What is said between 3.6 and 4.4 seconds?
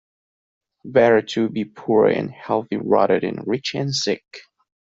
and sick.